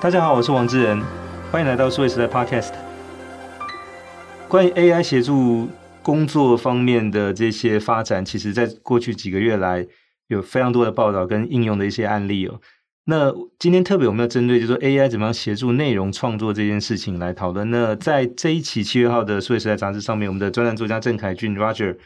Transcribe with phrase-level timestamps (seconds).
[0.00, 1.02] 大家好，我是王志仁，
[1.50, 2.72] 欢迎来到数位时代 Podcast。
[4.46, 5.68] 关于 AI 协助
[6.04, 9.84] 工作方面的这些发展，其实在过去几个月来
[10.28, 12.60] 有非常多的报道跟应用的一些案例哦。
[13.06, 17.68] 那今天特别我们要针对就是说 AI 怎么样协助内容创作这件事情来讨论。
[17.72, 21.96] 那在这一期七月号的数位时代杂志上面，我们的专栏作家郑凯俊 Roger，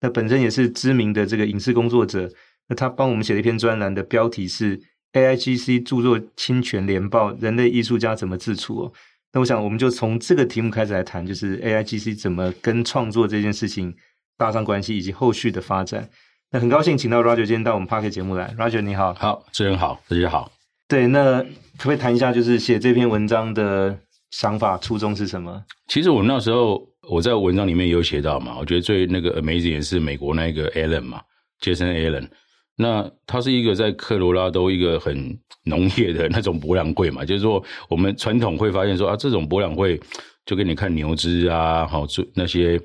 [0.00, 2.30] 那本身也是知名的这个影视工作者，
[2.68, 4.80] 那他帮我们写了一篇专栏的标题是
[5.12, 8.92] AIGC 著作侵权连报，人类艺术家怎么自处哦。
[9.32, 13.94] 那我想我们就从这个题目开始来谈，就是 AIGC 怎么跟创作这件事情
[14.36, 16.08] 搭上关系，以及后续的发展。
[16.50, 20.52] 那很高兴请到 Roger 今天到我们 Podcast 节目来，Roger 你好，好，主持人好，大家好。
[20.86, 23.98] 对，那可不可以谈一下，就是写这篇文章的
[24.30, 25.64] 想法初衷是什么？
[25.88, 31.22] 其实我那时候我在文章里面有写到嘛，我觉得最那个 amazing 也是美国那个 Allen 嘛
[31.62, 32.28] ，Jason Allen，
[32.76, 40.00] 那他是一个在科罗拉多一个很农业的那种博览会嘛，就是说我们传统会发现说啊，这种博览会
[40.44, 42.80] 就给你看牛只啊，好，那些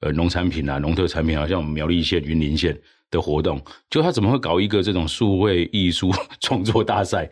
[0.00, 2.80] 呃农产品啊，农特产品啊，像我们苗栗县、云林县。
[3.12, 3.60] 的活动，
[3.90, 7.28] 就他怎么会搞一个这种数位艺术创作大赛？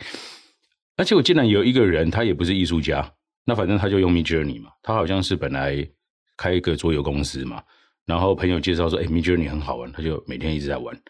[0.97, 3.09] 而且我竟然有一个人，他也不是艺术家，
[3.45, 5.89] 那反正他就用 Midjourney 嘛，他好像是本来
[6.37, 7.63] 开一个桌游公司嘛，
[8.07, 11.01] 然后朋友介绍说，哎，Midjourney 很好玩，他就每天一直在玩，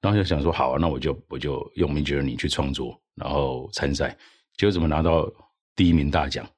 [0.00, 4.16] 然后就想说，好啊，那我就我就用 Midjourney 去创作，然后参赛，
[4.56, 5.30] 结果怎么拿到
[5.76, 6.48] 第一名大奖？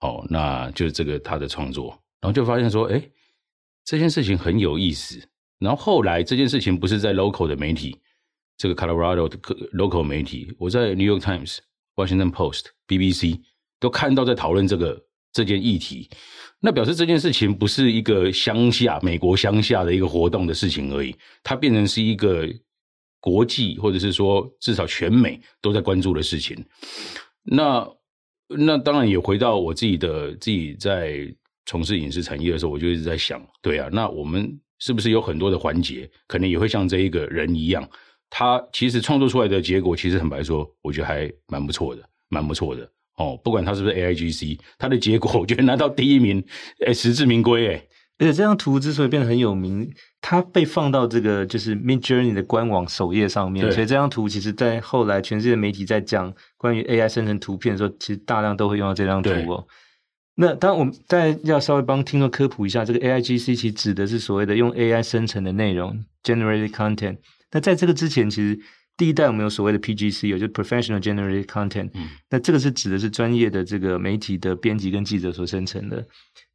[0.00, 1.90] 哦，那就是这个他的创作，
[2.20, 3.02] 然后就发现说，哎，
[3.84, 5.20] 这件事情很有意思。
[5.58, 7.96] 然后后来这件事情不是在 local 的媒体，
[8.56, 9.38] 这个 Colorado 的
[9.74, 11.58] local 媒体，我在 New York Times、
[11.94, 13.40] Washington Post、BBC
[13.78, 15.00] 都看到在讨论这个
[15.32, 16.10] 这件议题，
[16.58, 22.44] 那表示这件事情不是一个乡下美国乡下的一个活动的事情而已，它变成是一个
[23.22, 26.62] 国际或者是说至少全美都在关注的事情。
[27.42, 27.88] 那
[28.46, 31.34] 那当然也回到我自己的自己在
[31.64, 34.60] 从事影视产业的时候，我就一直在想，对啊，那我们。
[34.84, 37.88] 是不是有很多的环节，可能也会像这一个人一样，
[38.28, 43.40] 他其实创作出来的结果，其实很白说，我觉得还蛮不错的，蛮不错的哦。
[43.44, 46.44] 不管他是不是 AIGC，他的结果，我觉得拿到第一名，
[46.84, 47.86] 哎，实至名归哎。
[48.22, 59.66] 而且这张图之所以变得很有名，它被放到这个就是 Midjourney 的官网首页上面，所以这张图其实，在后来全世界媒体在讲关于 AI 生成图片的时候，其实大量都会用到这张图哦。
[60.36, 67.18] 那当然，我们再要稍微帮听众科普一下，这个 AIGC 其实指的是所谓的用 AI 生成的内容 （Generated Content）。
[67.50, 68.58] 那在这个之前，其实
[68.96, 71.90] 第一代我们有所谓的 PGC，也就是 Professional Generated Content。
[71.94, 72.08] 嗯。
[72.30, 76.06] 那这个是指的是专业的这个媒体的编辑跟记者所生成的。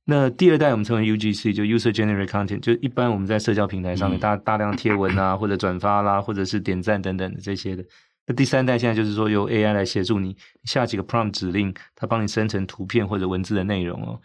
[0.05, 7.83] 那第二代我们称为 UGC，就 User Generated Content，就一般我们在社交平台上面大大量贴文啊， 或者转发啦，或者是点赞等等的这些的。
[8.25, 14.21] 那第三代现在就是说由 AI 来协助你下几个 prompt 指令，它帮你生成图片或者文字的内容哦。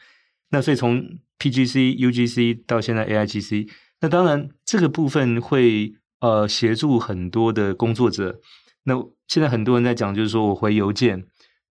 [0.50, 1.02] 那所以从
[1.38, 3.68] PGC、UGC 到现在 AIGC，
[4.00, 8.40] 那当然这个部分会呃协助很多的工作者。
[8.84, 8.94] 那
[9.28, 11.22] 现在很多人在讲，就是说我回邮件，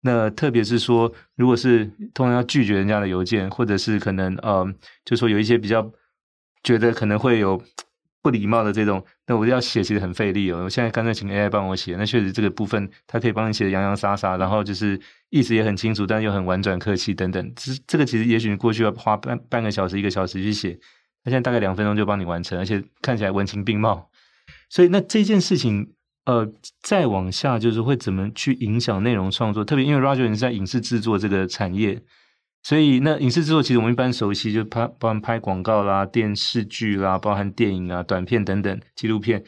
[0.02, 4.72] 那特别是说如果是通常要拒绝人家的邮件，或者是可能呃，
[5.04, 5.92] 就说有一些比较
[6.64, 7.60] 觉得可能会有。
[8.24, 10.66] 不礼貌的这种，那我要写其实很费力哦。
[10.66, 15.02] 我现在干脆请 AI 帮我写，那确实这个部分它可以帮你写的洋洋洒洒，然后就是
[15.32, 17.54] 意思也很清楚，但又很婉转客气等等。
[17.56, 20.80] 这这个其实也许你过去要花半半个小时、一个小时去写，
[21.24, 24.11] 那现在大概两分钟就帮你完成，而且看起来文情并茂。
[24.72, 25.92] 所以那这件事情，
[26.24, 26.48] 呃，
[26.82, 32.02] 再往下就是会怎么去影响内容创作，特别因为 Roger 你是在影视制作这个产业。
[32.64, 39.44] 所以，那影视制作其实我们一般熟悉，就拍包含拍广告啦、电视剧啦，包含电影啊、短片等等纪录片。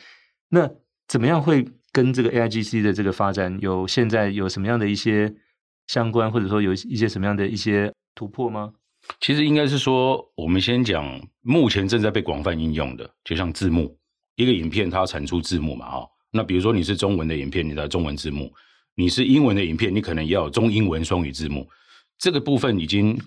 [0.50, 0.70] 那
[1.08, 5.34] 怎么样会跟这个 AIGC 的这个发展有现在有什么样的一些
[5.88, 8.74] 相关，或者说有一些什么样的一些突破吗？
[9.22, 11.06] 其实应该是说，我们先讲
[11.42, 13.96] 目前正在被广泛应用的，就像字幕，
[14.36, 16.08] 一个影片它要产出字幕嘛，哈。
[16.32, 18.48] 那比如说你是中文的影片，你的中文字幕；
[18.96, 21.68] 你是英文的影片，你可能也要有中英文双语字幕。
[22.18, 23.20] 这个部分已经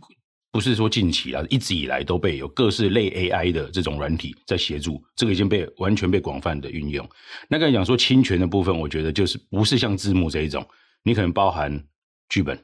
[0.50, 7.06] 不是说近期了，一直以来都被有各式类 AI 的这种软体在协助，这个已经被完全被广泛的运用。
[7.48, 10.66] 那刚才讲说侵权的部分，我觉得就是不是像字幕这一种，
[11.02, 11.84] 你可能包含
[12.28, 12.58] 剧本、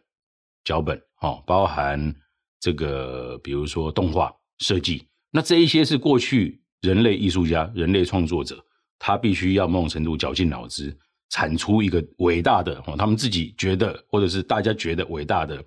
[0.64, 2.14] 脚本，哦，包含
[2.58, 8.62] 这个比如说动画设计，那这一些是过去人类艺术家、人类创作者，
[8.98, 10.94] 他必须要某种程度绞尽脑汁，
[11.30, 15.64] 产出一个伟大的哦，他们自己觉得或者是大家觉得伟大的。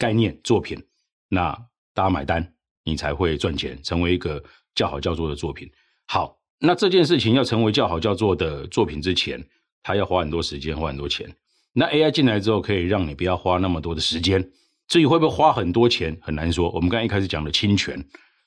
[0.00, 0.80] 概念作品，
[1.28, 1.50] 那
[1.92, 2.54] 大家买单，
[2.84, 4.40] 你才会赚钱，成为一个
[4.72, 5.68] 叫好叫座的作品。
[6.06, 9.44] 好，那这件事情要成为叫好叫座的作品之前，
[9.82, 11.28] 他要花很多时间，花很多钱。
[11.72, 14.48] 那 AI 进来之后，可以让你不要花那么多的时间。
[14.86, 16.70] 至于会不会花很多钱，很难说。
[16.70, 18.00] 我们刚才一开始讲的侵权，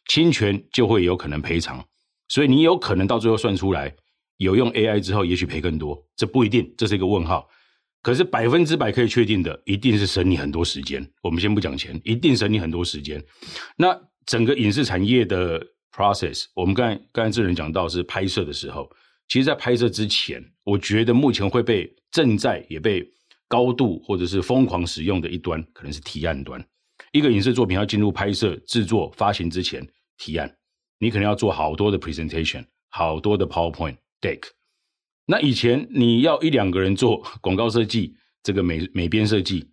[0.08, 1.86] 侵权就会有可能赔偿，
[2.32, 3.94] 所以你有可能到最后算出来，
[4.38, 7.46] 有用 AI 之后，也许赔更多，这不一定，这是一个问号。
[8.02, 11.06] 可是百分之百可以确定的，一定是省你很多时间。
[11.22, 13.22] 我们先不讲钱，一定省你很多时间。
[13.76, 13.94] 那
[14.26, 15.62] 整个影视产业的
[15.94, 18.90] process，我们刚才刚才智能讲到是拍摄的时候，
[19.28, 23.06] 其实在拍摄之前，我觉得目前会被正在也被
[23.50, 26.66] 高度或者是疯狂使用的一端，可能是提案端。
[27.12, 29.86] 一个影视作品要进入拍摄、制作、发行之前，
[30.18, 30.50] 提案，
[31.02, 34.44] 你可能要做好多的 presentation，好多的 PowerPoint deck。
[35.26, 39.72] 那以前你要一两个人做广告设计，这个美美编设计，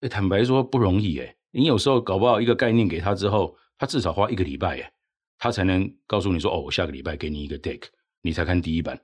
[0.00, 1.36] 欸，坦白说不容易诶。
[1.50, 4.90] 你有时候搞不好一个概念给他之后，他至少花一个礼拜诶，
[5.36, 7.82] 他才能告诉你说，哦，我下个礼拜给你一个 deck，
[8.22, 8.98] 你才看第一版。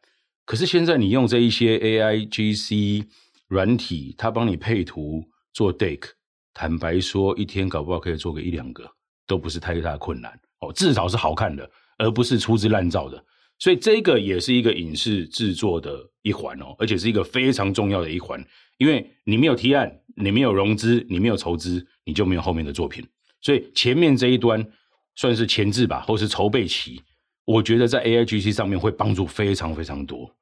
[0.46, 3.06] 可是现在你用这一些 AI GC
[3.48, 6.12] 软体，他帮你配图做 deck，
[6.54, 8.90] 坦白说，一天搞不好可以做个一两个，
[9.26, 11.68] 都不是太大困难哦，至少是好看的，
[11.98, 13.22] 而不是粗制滥造的。
[13.58, 18.42] 所以这个也是一个影视制作的一环哦，而且是一个非常重要的一环，
[18.78, 23.06] 因为你没有提案，你没有融资，你没有筹资，你就没有后面的作品。
[23.42, 24.66] 所以前面这一端
[25.14, 27.02] 算是前置吧，或是筹备期，
[27.44, 30.34] 我觉得在 AIGC 上面会帮助非常非常多。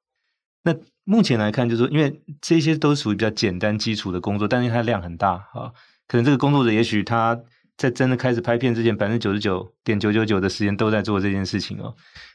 [0.63, 0.75] 那
[1.05, 5.73] 目前来看，就是，因为这些都属于比较简单基础的工作，但是它量很大啊，
[6.07, 7.41] 可能这个工作者也许他
[7.79, 11.95] 在真的开始拍片之前，百分之九十九点九九九的时间都在做这件事情哦。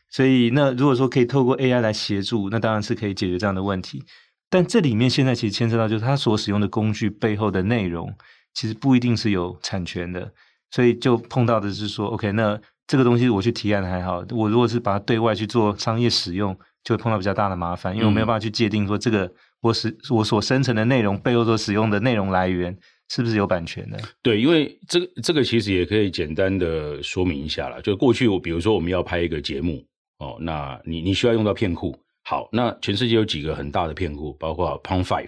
[0.10, 4.04] 所以，那如果说可以透过 AI 来协助，那当然是可以解决这样的问题。
[4.50, 8.14] 但这里面现在其实牵涉到，就是它所使用的工具背后的内容，
[8.54, 10.32] 其实不一定是有产权的。
[10.72, 19.32] 所以就碰到的是说，OK，那这个东西我去提案还好，我如果是把它对外去做商业使用，就会碰到比较大的麻烦，因为我没有办法去界定说这个
[19.62, 22.78] 我使我所生成的内容背后所使用的内容来源
[23.10, 24.00] 是不是有版权的。
[24.22, 29.86] 对，因为这个这个其实也可以简单的说明一下啦，就过去我比如说我们要拍一个节目。
[30.20, 31.98] 哦，那你你需要用到片库。
[32.24, 35.28] 好，那全世界有几个很大的片库，包括 Pond5、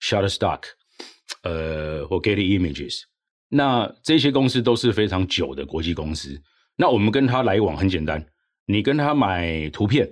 [0.00, 0.60] Shutterstock，
[1.42, 3.00] 呃，或 Getty Images。
[3.48, 6.40] 那这些公司都是非常久的国际公司。
[6.76, 8.24] 那我们跟他来往很简单，
[8.66, 10.08] 你跟他买图片、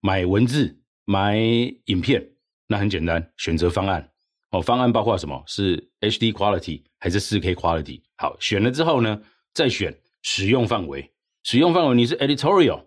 [0.00, 2.26] 买文字、买影片，
[2.68, 4.08] 那很简单，选择方案。
[4.50, 5.42] 哦，方案包括什么？
[5.46, 8.02] 是 HD quality 还是 4K quality？
[8.16, 9.20] 好，选了之后呢，
[9.52, 11.12] 再选使用范围。
[11.44, 12.84] 使用范围你是 editorial。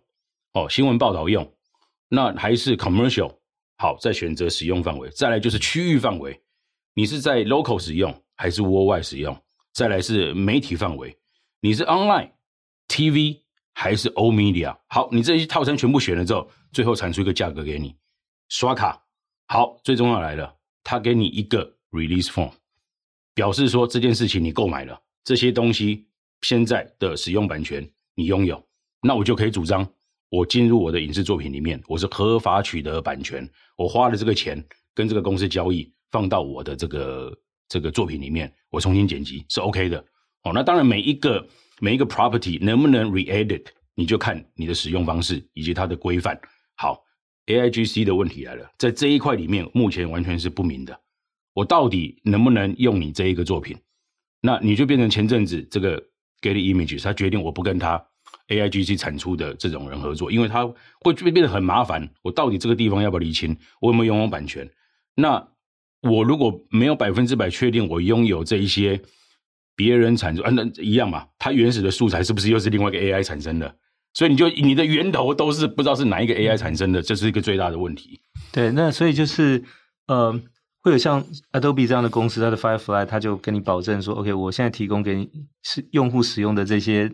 [0.53, 1.49] 哦，新闻报道用，
[2.09, 3.33] 那还是 commercial，
[3.77, 6.41] 好，再选择使用范围，再来就是区域范围，
[6.93, 9.41] 你是在 local 使用还是 worldwide 使用？
[9.71, 11.17] 再来是媒体范围，
[11.61, 12.31] 你是 online
[12.89, 13.39] TV
[13.73, 14.77] 还是 omedia？
[14.87, 17.95] 好，你这些套餐全部选了之后，最后产出一个价格给你，
[18.49, 19.01] 刷卡。
[19.47, 22.51] 好，最重要来了，他给你一个 release form，
[23.33, 26.07] 表示说这件事情你购买了这些东西，
[26.41, 28.61] 现在的使用版权你拥有，
[29.01, 29.87] 那我就可以主张。
[30.29, 33.45] 我进入我的影视作品里面，我是合法取得版权，
[33.75, 34.63] 我花了这个钱
[34.93, 37.37] 跟这个公司交易，放到我的这个
[37.67, 39.99] 这个作品里面，我重新剪辑是 OK 的。
[40.43, 41.45] 哦，那当然每一个
[41.81, 46.39] 每一个 property 能不能 re-edit，你就看你的使用方式以及它的规范。
[46.75, 47.03] 好
[47.51, 50.99] ，AIGC 的问题来了，在这一块里面目前完全是不明的，
[51.53, 53.77] 我到底能不能用你这一个作品？
[54.41, 56.01] 那你就变成前阵子这个
[56.41, 58.03] Getty Images，他决定我不跟他。
[58.47, 60.65] AIGC 产出的这种人合作，因为它
[61.01, 62.09] 会变变得很麻烦。
[62.21, 63.55] 我到底这个地方要不要厘清？
[63.79, 64.69] 我有没有拥有版权？
[65.15, 65.45] 那
[66.01, 69.01] 我如果没有百分之百确定我拥有这一些
[69.75, 71.27] 别人产出，啊，那一样嘛？
[71.39, 73.73] 它原始的素材是不是又是另外一个 AI 产生的？
[74.13, 78.21] 所以你就你的源头都是不知道是哪一个 AI 产生的，这是一个最大的问题。
[78.51, 79.63] 对，那所以就是
[80.07, 80.31] 呃，
[80.81, 85.29] 会有像 Adobe 这样的公司，它的 Firefly，它就跟你保证说，OK，我现在提供给你
[85.63, 87.11] 是用户使用的这些。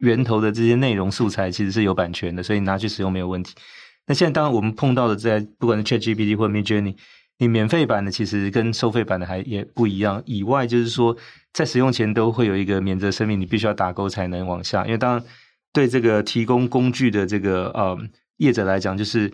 [0.00, 3.52] 源头的这些内容素材其实是有版权的，所以你拿去使用没有问题。
[4.06, 6.94] 那现在当然我们碰到的在不管是 ChatGPT 或 Midjourney，
[7.38, 10.22] 你免费版的其实跟收费版的还也不一样。
[10.24, 11.16] 以外就是说，
[11.52, 14.84] 在使用前都会有一个免责声明，你必须要打勾才能往下。
[14.84, 15.24] 因为当然
[15.78, 17.96] 对这个提供工具的这个呃
[18.38, 19.32] 业者来讲，就是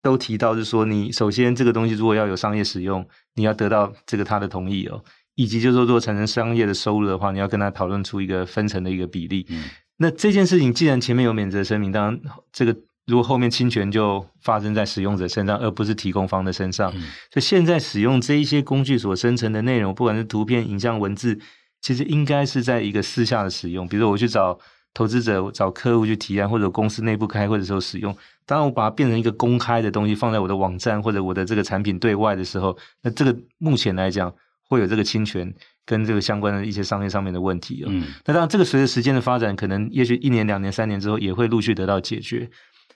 [0.00, 3.04] 都提到就是说，你首先这个东西如果要有商业使用，
[3.34, 5.02] 你要得到这个他的同意哦，
[5.34, 9.44] 以及就是说如果产生商业的收入的话，你要跟他讨论出一个分成的一个比例。
[9.48, 9.64] 嗯
[10.02, 12.20] 那这件事情既然前面有免责声明，当然
[12.52, 12.74] 这个
[13.06, 16.92] 如果后面侵权就发生在使用者身上，而不是提供方的身上。
[16.94, 17.00] 嗯、
[17.32, 21.38] 所以现在使用这一些工具所生成的内容，不管是图片、影像、文字，
[21.82, 23.88] 其实应该是在一个私下的使用。
[23.88, 24.56] 比如说我去找
[24.92, 28.16] 投资者找客户去提案，或者公司内部开会的时候使用。
[28.44, 34.34] 当我把它变成一个公开的东西，放在我的网站或者我的这个产品对外的时候，那这个目前来讲
[34.68, 35.54] 会有这个侵权
[35.86, 37.84] 跟这个相关的一些商业上面的问题。
[37.86, 42.50] 嗯，那当然这个随着时间的发展，可能也许一年、两年、三年之后也会陆续得到解决。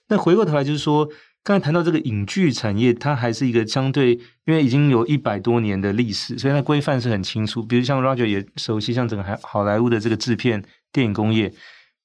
[0.09, 1.09] 那回过头来就是说，
[1.45, 4.13] 刚才谈到这个影剧产业，它还是一个相对，
[4.45, 7.63] 因为已经有一百多年的历史，所以它规范是很清楚。
[7.63, 11.53] 比如像 Roger 也熟悉，像整个好莱坞的这个制片电影工业，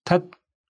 [0.10, 0.20] 它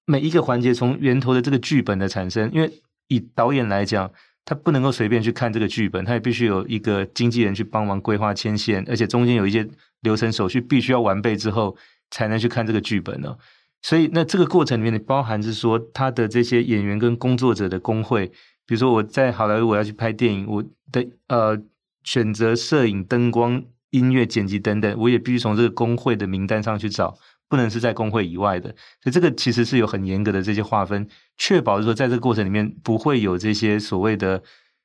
[0.06, 2.70] 每一个环节从源头的这个剧本的产生，因为
[3.08, 4.12] 以导演来讲，
[4.44, 9.66] 他不能够随便去看这个剧本，他也必须有一个经纪人去帮忙规划牵线，而且中间有一些
[10.02, 11.78] 流程手续必须要完备之后，
[12.12, 13.38] 才能去看这个剧本呢。
[13.82, 18.28] 所以，那这个过程里面，你包含是说，他的这些演员跟工作者的工会，
[18.66, 21.58] 比如说我在好莱坞我要去拍电影，我的呃
[22.04, 27.18] 选择摄影、灯光、音乐、剪辑等等，我也必须从这个工会的名单上去找，
[27.50, 28.70] 不能是在工会以外的。
[29.04, 31.06] 所以，这个其实是有很严格的这些划分，
[31.38, 34.42] 确保说在这个过程里面不会有这些所谓的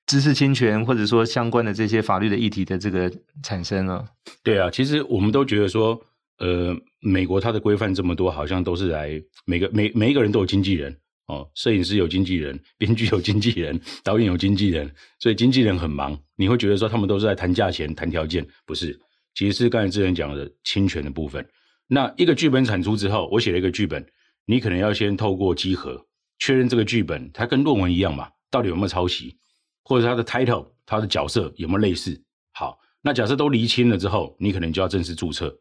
[0.07, 4.05] 知识侵权，或者说相关的这些法律的议题的这个产生了。
[4.43, 6.01] 对啊，其实我们都觉得说。
[6.39, 10.95] 呃，美国它的规范这么多，好像都是来每个每每一个人都有经纪人
[11.29, 16.19] 哦，摄影师有经纪人，编剧有经纪人，导演有经纪人，所以经纪人很忙。
[16.35, 18.99] 你会觉得说他们都是在谈价钱、谈条件，不是？
[19.37, 21.47] 其实是刚才之前讲的侵权的部分。
[21.87, 24.07] 那一个剧本产出之后，我写了一个剧本，
[24.47, 26.07] 你可能要先透过稽核
[26.39, 29.37] 确认这个剧本它跟论文一样嘛，到底有没有抄袭，
[29.85, 32.21] 或者它的 title、它的角色有没有类似？
[32.53, 35.57] 好，那假设都厘清了之后，你可能就要正式注册。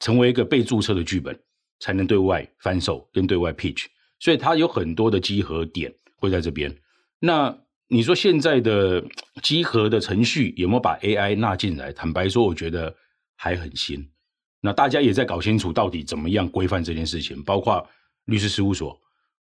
[0.00, 1.38] 成为一个被注册的剧本，
[1.78, 3.84] 才能对外翻售跟对外 pitch，
[4.18, 6.76] 所以它有很多的稽核点会在这边。
[7.20, 9.04] 那你说现在的
[9.44, 11.92] 稽核的程序有没有把 AI 纳进来？
[11.92, 12.92] 坦白说，我觉得
[13.36, 14.10] 还很新。
[14.62, 17.86] 那大家也在搞清楚到底怎么样规范这件事情，包括
[18.24, 18.98] 律师事务所、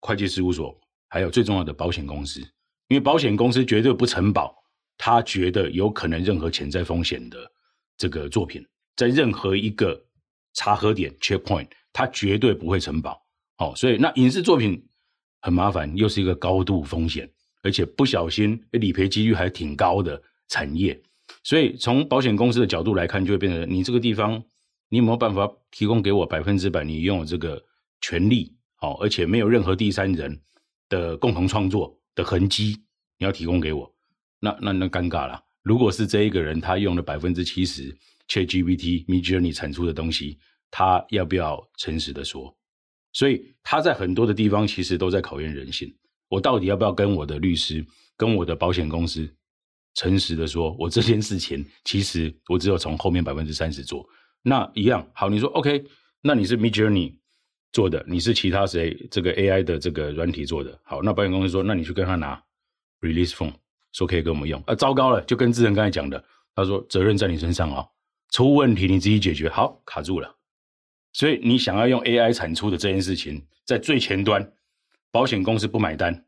[0.00, 0.75] 会计事务所，
[1.09, 2.40] 还有最重要的保险公司，
[2.88, 4.56] 因为保险公司绝对不承保，
[4.97, 7.37] 他觉得有可能任何潜在风险的
[7.99, 8.66] 这个作品，
[8.97, 10.02] 在任何一个。
[10.54, 13.18] 查核点 checkpoint，他绝对不会承保。
[13.56, 14.87] 哦，所以那影视作品
[15.40, 17.26] 很麻烦，又是一个高度风险，
[17.62, 21.02] 而且不小心理赔几率还挺高的产业。
[21.42, 24.44] 所以从保险公司的角度来看，就会变成你这个地方，
[24.92, 27.64] 你有没有办法提供给我百分之百你拥有这个
[28.02, 28.54] 权利？
[28.82, 30.38] 哦，而且没有任何第三人
[30.90, 32.76] 的共同创作的痕迹，
[33.16, 33.90] 你要提供给我，
[34.38, 35.42] 那那那尴尬了。
[35.62, 37.96] 如果是这一个人，他用了百分之七十。
[38.28, 40.38] ChatGPT、Midjourney 产出的东西，
[40.70, 42.54] 他要不要诚实的说？
[43.12, 45.90] 所以他在很多的地方其实都在考验人性。
[46.28, 47.84] 我到底要不要跟我的律师、
[48.16, 49.26] 跟我的保险公司
[49.94, 54.06] 诚实的说，我这件事情其实我只有从后面百分之三十做。
[54.42, 55.84] 那一样好，你说 OK，
[56.20, 57.14] 那你是 Midjourney
[57.72, 60.78] 做的，你是其他谁这个 AI 的这个软体做的？
[60.82, 62.42] 好，那保险公司说，那你去跟他拿
[63.00, 63.52] Release Form，
[63.92, 64.62] 说可以给我们用。
[64.66, 66.22] 啊，糟糕了，就跟智仁刚才讲的，
[66.54, 67.88] 他说责任在你身上哦。
[68.30, 70.37] 出问题你自己解决，好，卡住了。
[71.12, 74.52] 所以你想要用 AI 产出的这件事情，在最前端，
[75.11, 76.25] 保险公司不买单，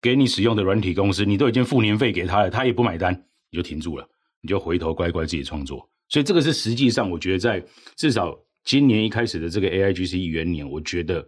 [0.00, 3.14] 给你使用的软体公司，你都已经付年费给他了，他也不买单，
[3.50, 4.08] 你就停住了，
[4.40, 5.88] 你就回头乖乖自己创作。
[6.14, 7.60] 所以这个是实际上，我觉得在
[7.96, 11.26] 至少今年一开始的这个 AIGC 元年，我觉得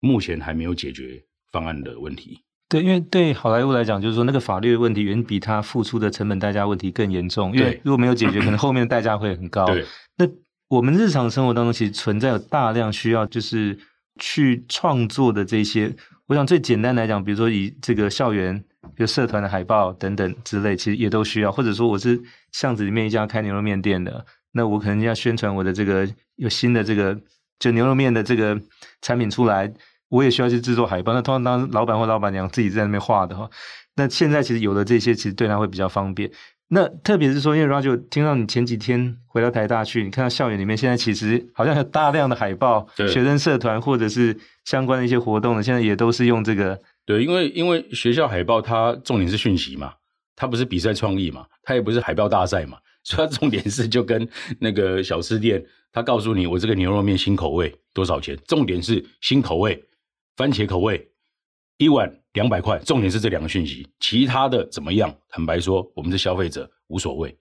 [0.00, 2.38] 目前还没有解决方案的问题。
[2.68, 7.56] 对，因为对好莱坞来讲，就是说那个法律的问题远比他付出的成本代价问题更严重。
[7.56, 9.64] 因为如果没有解决，可能后面的代价会很高。
[9.64, 9.86] 对，
[10.18, 10.28] 那
[10.68, 13.78] 我们日常生活当中其实存在有大量需要就是
[14.18, 15.90] 去创作的这些。
[16.26, 18.62] 我想最简单来讲，比如说以这个校园，
[18.94, 21.52] 比如社团的海报等等之类，其实也都需要。
[21.52, 22.20] 或者说我是
[22.52, 27.18] 巷子里面一家开牛肉面店的，那我可能要宣传我的这个有新的这个
[27.58, 28.60] 就牛肉面的这个
[29.02, 29.72] 产品出来。
[30.08, 33.48] 我也需要去制作海报，那通常当老板或老板娘自己在那边画的话，
[33.94, 36.28] 那现在其实有了这些，其实对他会比较方便。
[36.66, 46.80] 那特别是说，因为 Roger 听到你前几天回到台大去，你看到校园里面现在其实好像有大量的海报，学生社团或者是相关的一些活动的，现在也都是用这个。
[47.10, 49.92] 对，因为因为学校海报它重点是讯息嘛，
[50.36, 54.28] 它不是比赛创意嘛，它也不是海报大赛嘛， 所以它重点是就跟
[54.60, 59.84] 那个小吃店，他告诉你我这个牛肉面新口味多少钱，重点是新口味。
[60.36, 61.10] 番茄口味
[61.78, 65.12] 一碗两百块，重点是这两个讯息，其他的怎么样？
[65.28, 67.36] 坦白说，我们是消费者，无所谓。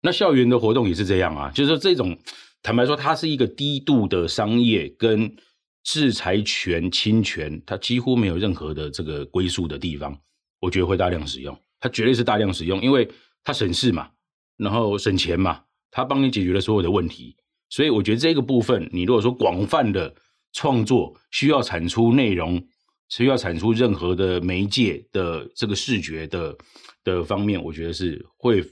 [0.00, 2.16] 那校园的活动也是这样啊，就是这种
[2.62, 5.36] 坦白说，它是一个低度的商业跟
[5.84, 10.18] 制裁权侵权，它几乎没有任何的这个归属的地方。
[10.58, 13.08] 我觉得会大量使用，它绝对是大量使用，因为
[13.44, 14.10] 它省事嘛，
[14.56, 15.62] 然后省钱嘛，
[15.92, 17.36] 它帮你解决了所有的问题。
[17.68, 20.12] 所以我觉得这个部分，你如果说广泛的。
[20.56, 22.64] 创作需要产出内容，
[23.08, 26.56] 需要产出任何的媒介的这个视觉的
[27.02, 28.64] 的方面，我觉得是会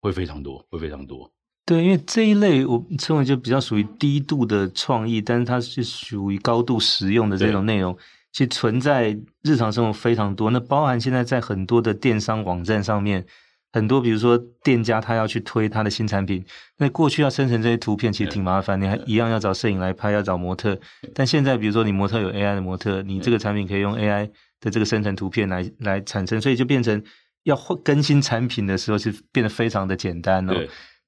[0.00, 1.30] 会非常多，会非常多。
[1.68, 7.94] 对，因为这一类我称为就比较属于低度的创意，但是它是属于高度实用的这种内容，
[8.32, 10.50] 其实存在日常生活非常多。
[10.50, 13.26] 那包含现在在很多的电商网站上面。
[13.70, 16.42] 很多，比如说店家他要去推他的新产品，
[16.78, 20.76] 那过去要生成这些图片其实挺麻烦，你还一样要找摄影来拍，要找模特。
[21.14, 27.00] 但现在，比如说你模特有 AI 的模特，你这个产品可以用 AI 的这个生成图片来来产生，所以就变成
[27.42, 30.54] 要更新产品的时候是变得非常的简单哦。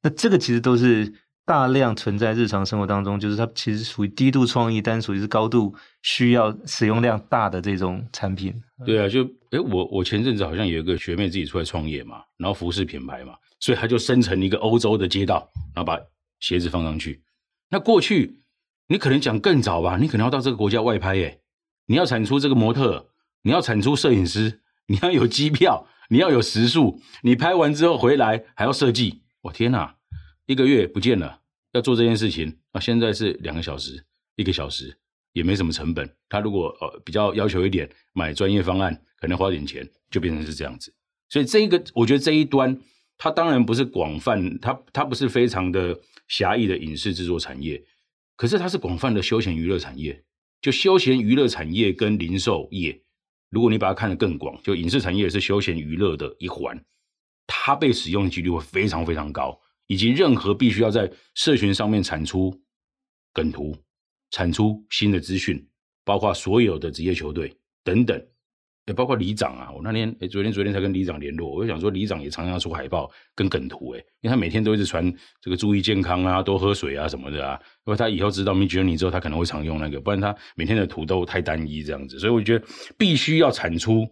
[0.03, 1.13] 那这个其实都是。
[1.47, 8.55] 大量存在日常生活当中，就是它其实属于低度创意，但属于是高度需要使用量大的这种产品。
[8.87, 15.99] 对啊，就哎，我我前阵子好像有一个学妹自己出来创业嘛，然后服饰品牌嘛，所以她就生成一个欧洲的街道，然后把
[16.39, 17.21] 鞋子放上去。
[17.69, 18.39] 那过去
[18.87, 21.41] 你可能讲更早吧，你可能要到这个国家外拍耶，
[21.87, 23.09] 你要产出这个模特，
[23.43, 29.23] 你要产出摄影师，你要有机票，你要有食宿，你拍完之后回来还要设计。
[29.43, 29.97] 我天哪，
[30.47, 31.41] 一个月不见了。
[31.73, 34.05] 要做这件事情啊，现在是两个小时，
[34.37, 34.97] 一个小时
[35.33, 36.09] 也没什么成本。
[36.29, 40.93] 他如果呃比较要求一点，买专业方案可能花点钱，就变成是这样子。
[41.29, 42.77] 所以这一个，我觉得这一端，
[43.17, 47.81] 它当然不是广泛，它它不是非常的狭义的影视制作产业，
[48.37, 50.25] 可是它是广泛的休闲娱乐产业。
[50.61, 53.01] 就休闲娱乐产业跟零售业，
[53.49, 56.85] 如果你把它看得更广，就影视产业是休闲娱乐的一环，
[57.53, 59.61] 它被使用的几率会非常非常高。
[59.87, 62.57] 以及任何必须要在社群上面产出
[63.33, 63.77] 梗图、
[64.31, 65.67] 产出新的资讯，
[66.05, 67.53] 包括所有的职业球队
[67.83, 68.17] 等等，
[68.87, 69.69] 也包括里长啊。
[69.73, 77.61] 我那天诶昨天昨天才跟里长联络，我就想说里长也常常出海报跟梗图，诶因为他每天都一直传这个注意健康啊、多喝水啊什么的啊。
[77.85, 82.17] 因为他以后知道 m i j o u r n e y 之后，他可能会常用那个，不然他每天的图都太单一这样子。
[82.21, 82.65] 所以我觉得
[82.97, 84.09] 必须要产出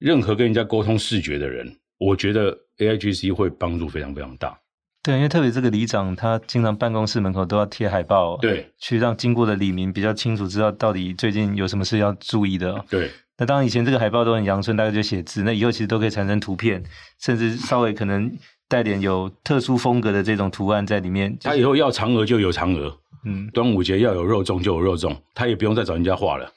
[0.00, 4.58] 任何跟人家沟通视觉的人，我觉得 AIGC 会帮助非常非常大。
[5.02, 12.84] 对，因为特别这个里长，他经常办公室门口都要贴海报，对，去让经过的里民比较清楚知道到底最近有什么事要注意的。
[12.90, 16.82] 对，那当然以前这个海报都很阳春，大概就写字，那以后其实都可以产生图片，
[17.18, 18.30] 甚至稍微可能
[18.68, 21.34] 带点有特殊风格的这种图案在里面。
[21.40, 26.52] 他以后要嫦娥就有嫦娥，嗯，端午节要有肉粽就有肉粽，他也不用再找人家画了。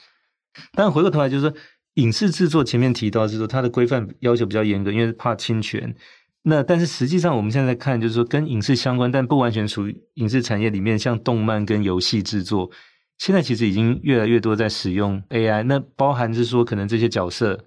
[0.74, 1.58] 但回过头来就是说，
[1.96, 5.96] 影视制作前面提到是说它的规范要求比较严格，因为怕侵权。
[6.42, 12.70] 那但是实际上我们现在看，就是说跟影视相关，但不完全属于影视产业里面，像动漫跟游戏制作，
[13.18, 15.64] 现在其实已经越来越多在使用 AI。
[15.64, 17.58] 那包含是说，可能这些角色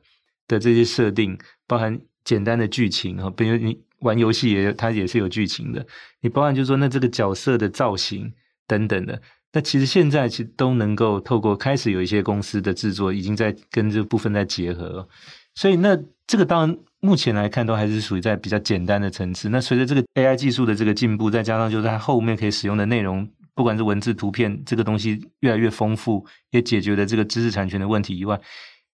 [0.46, 5.86] 的这些设定，包含简单的剧情哈，比如你玩游戏也它也是有剧情的。
[6.20, 8.30] 你包含就是说，那这个角色的造型
[8.66, 9.22] 等等的，
[9.56, 15.08] 那其实现在其实都能够透过开始有一些公司的制作，已经在跟这部分在结合。
[15.54, 16.76] 所以那这个当然。
[16.98, 19.50] 目前来看，都还是属于在比较简单的层次。
[19.50, 28.40] 那随着这个 AI 技术的这个进步，再加上就是它后面可以使用的内容，不管是文字、图片，这个东西越来越丰富，也解决了这个知识产权的问题以外，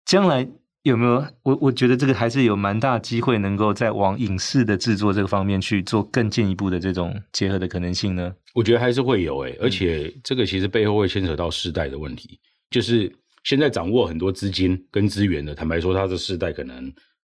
[0.05, 0.47] 将来
[0.89, 1.27] 有没有？
[1.43, 8.33] 我我觉得这个还是有蛮大机会，能够在往影视的制作这个方面去做更进一步的这种结合的可能性呢？
[8.55, 12.39] 我觉得还是会有诶、欸，而且这个其实背后会牵扯到世代的问题，
[12.71, 16.93] 就是现在掌握很多资金跟资源的，坦白说，他的世代可能。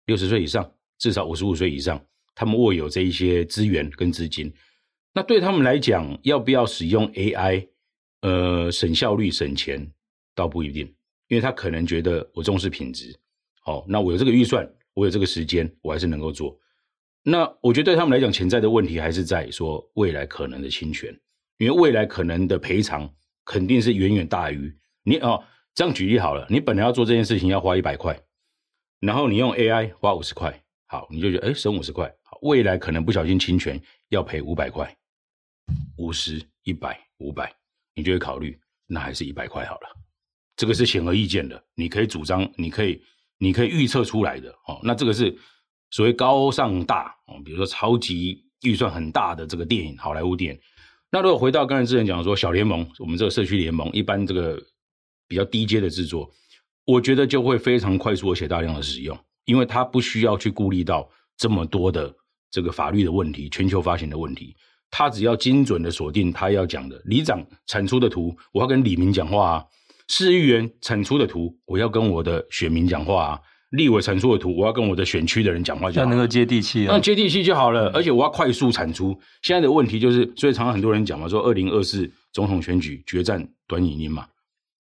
[0.07, 0.67] 六十岁以上，
[0.99, 2.03] 至少五十五岁以上，
[2.35, 4.51] 他们握有这一些资源跟资金。
[5.13, 7.69] 那对他们来讲，要不要使用 AI？
[8.23, 9.87] 呃，省效率、省钱，
[10.35, 10.87] 倒不一定，
[11.29, 13.15] 因为他可能觉得我重视品质。
[13.63, 16.59] 好，那我有这个预算，我有这个时间，我还是能够做。
[17.23, 21.15] 那我觉得对他们来讲，潜在的问题还是在说未来可能的侵权，
[21.59, 23.13] 因为未来可能的赔偿
[23.45, 25.45] 肯定是远远大于你哦。
[25.75, 28.19] 这样举例好了，你本来要做这件事情要花一百块。
[29.01, 34.93] 然后你用 AI 花五十块，好，你就觉得诶省五十块，好，未来可能不小心侵权要赔五百块，
[35.99, 37.55] 五十、一百、五百，
[37.95, 39.89] 你就会考虑，那还是一百块好了。
[40.57, 43.01] 这个是显而易见的，你可以主张，你可以，
[43.39, 44.79] 你可以预测出来的哦。
[44.83, 45.37] 那这个是
[45.91, 50.61] 所谓高上大哦，比如说超级预算很大的这个电影，好莱坞电影。
[51.11, 54.63] 那如果回到刚才之前讲说小联盟，我们这个社区联盟，一般这个
[55.27, 56.31] 比较低阶的制作。
[56.85, 62.15] 我觉得就会非常快速而且大量的使用，因为它不需要去顾虑到这么多的
[62.51, 64.57] 这个法律的问题、全球发行的问题，
[64.91, 67.01] 它只要精准的锁定他要讲的。
[67.05, 69.65] 里长产出的图，我要跟李明讲话啊；
[70.09, 73.41] 市议员产出的图，我要跟我的选民讲话啊；
[73.71, 77.91] 立委产出的图，我要跟我的选区的人讲话，要能够接地气啊，那接地气就好了。
[77.91, 79.19] 而且我要快速产出。
[79.43, 84.27] 现在的问题就是，所以常常很多人讲嘛，说二零二四总统选举决战短影音嘛。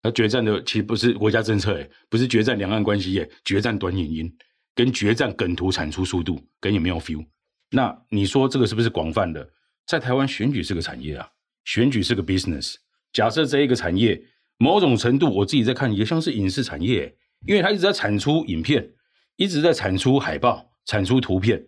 [0.03, 4.37] 那决战的其实不是国家政策，诶不是决战两岸关系，诶决战短影音
[4.75, 7.25] 跟决战梗图产出速度跟有没有 feel。
[7.71, 9.49] 那你说这个是不是广泛的？
[9.87, 11.27] 在台湾选举是个产业啊，
[11.63, 12.75] 选举是个 business。
[13.13, 14.21] 假设这一个产业
[14.57, 17.15] 某种程度，我自己在看也像是影视产业，
[17.45, 18.93] 因为它一直在产出影片，
[19.35, 21.65] 一直在产出海报、产出图片，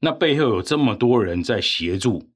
[0.00, 2.30] 那背后有这么多人在协助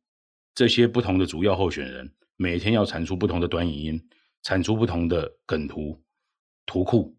[0.55, 4.09] 这些不同的主要候选人，每天要产出不同的短影音，
[4.43, 6.03] 产出不同的梗图
[6.67, 7.17] 图库，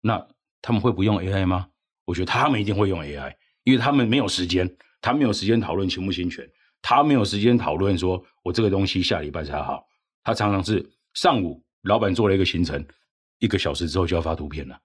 [0.00, 0.26] 那
[0.60, 1.68] 他们会不用 AI 吗？
[2.04, 4.76] 我觉得他们一定会用 AI，因为他们没有时间。
[5.00, 6.48] 他没有时间讨论侵不侵权，
[6.80, 9.84] 他没有时间讨论说我这个东西下礼拜才好。
[10.22, 12.84] 他常常是上午老板做了一个行程，
[13.38, 14.78] 一个小时之后就要发图片了。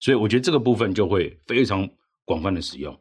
[0.00, 1.88] 所以我觉得这个部分就会非常
[2.24, 2.98] 广泛的使用。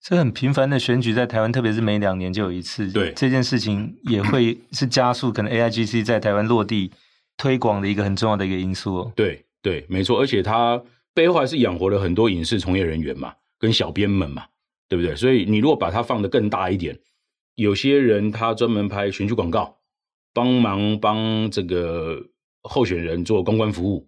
[0.00, 2.90] 这很频繁的选举在台湾，特别是每两年就有一次。
[2.90, 6.90] 对这件事情也会是加速可能 AIGC 在台湾落地
[7.36, 9.12] 推广的一个很重要的一个因素哦。
[9.16, 10.82] 对对，没错，而且它
[11.14, 14.44] 背后还是养活了很多影视从业人员嘛，跟小编们嘛。
[14.86, 15.16] 对不对？
[15.16, 17.00] 所以你如果把它放得更大一点，
[17.54, 19.78] 有些人他专门拍选举广告，
[20.34, 22.22] 帮忙帮这个
[22.64, 24.06] 候选人做公关服务，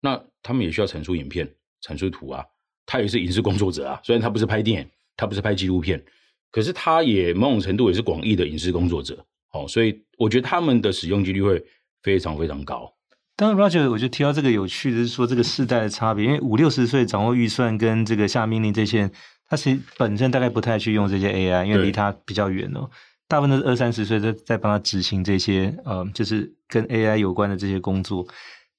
[0.00, 1.48] 那他们也需要产出影片、
[1.80, 2.44] 产出图啊。
[2.84, 6.02] 他也是影视工作者啊，虽然他不是拍电影，他不是拍纪录片，
[6.50, 9.24] 可是他也某种程度也是广义的影视工作者。
[9.52, 11.64] 哦，所以我觉得他们的使用几率会
[12.02, 12.92] 非常非常高。
[13.36, 19.12] 当然，Roger，我就提到这个有趣的是说这个世代的差别，因为五六十岁掌握预算跟这个下命令这些人。
[19.50, 22.90] 他其实本身大概不太去用这些 AI，因为离他比较远哦。
[23.28, 28.26] 大部分都是二三十岁在在帮他执行这些呃，就是跟 AI 有关的这些工作。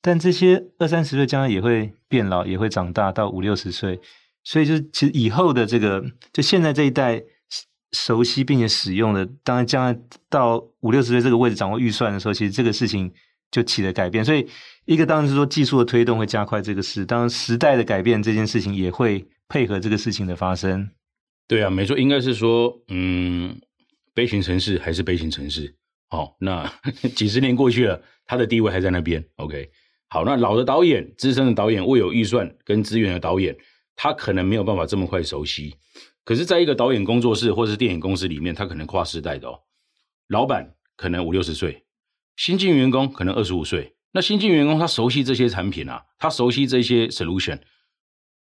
[0.01, 3.99] 但这些二三十岁将来也会变老，也会长大到五六十岁，
[4.43, 7.21] 所以就是其实以后的这个，就现在这一代
[7.91, 13.11] 熟悉并且使用的，当然将来到五六十岁这个位置掌握预算的时候，其实这个事情
[13.51, 14.25] 就起了改变。
[14.25, 14.47] 所以
[14.85, 19.27] 一个当然是说技术的推动会加快这个事，当然时代的改变这件事情也会。
[19.51, 20.91] 配合这个事情的发生，
[21.47, 23.59] 对啊，没错，应该是说，嗯，
[24.13, 25.75] 悲情城市还是悲情城市，
[26.09, 26.71] 好，那
[27.15, 29.69] 几十年过去了，他的地位还在那边，OK，
[30.09, 33.55] 好，那老的导演、资深的导演、未有预算跟资源的导演，
[33.95, 35.75] 他可能没有办法这么快熟悉，
[36.23, 39.59] 可是，在一个导演工作室或是电影公司里面，他可能跨世代的哦，
[40.27, 41.85] 老板可能五六十岁，
[42.35, 47.59] 新进员工可能二十五岁，那新进员工他熟悉这些产品啊，他熟悉这些 solution。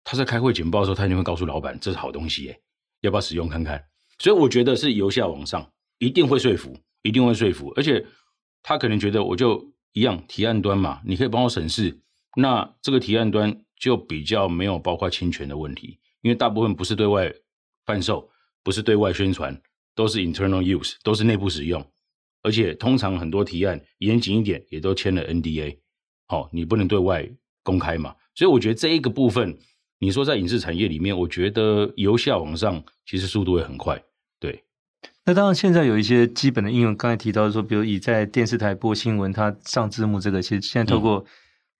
[0.04, 2.62] 他在开会简报的时候，他一定会告诉老板这是好东西，耶，
[3.02, 3.84] 要不要使用看看？
[4.18, 7.72] 所以我觉得是由下往上，一定会说服，一定会说服。
[7.76, 8.04] 而且
[8.62, 12.00] 他可能觉得我就一样提案端嘛，你可以帮我审视，
[12.36, 17.32] 那这个提案端就比较没有包括侵权的问题，因为大部分不是对外
[17.86, 18.28] 贩售，
[18.62, 19.60] 不是对外宣传，
[19.94, 21.84] 都是 internal use，都是内部使用。
[22.42, 25.78] 而且通常很多提案严谨一点，也都签了 NDA，
[26.28, 27.28] 哦，你不能对外
[27.62, 28.14] 公开嘛。
[28.34, 29.58] 所以我觉得这一个部分。
[30.00, 34.00] 你说在影视产业里面，我觉得由下往上其实速度会很快。
[35.28, 41.22] 对，那当然现在有一些基本的应用，刚才提到说，比如以在电视台播新闻，它上字幕这个，其实现在透过、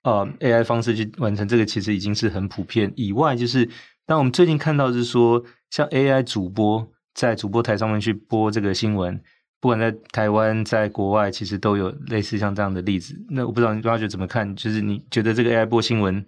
[0.02, 2.92] 嗯、呃 AI 方式去完成这个，其实已经是很普遍。
[2.94, 3.66] 以外，就是
[4.04, 9.18] 当我们最近看到是说，像 AI 主播在主播台上面去播这个新闻，
[9.60, 13.18] 不管在台湾在国外，其实都有类似像这样的例子。
[13.30, 14.54] 那我不知道你 Roger 怎么看？
[14.54, 16.24] 就是你觉得这个 AI 播新闻？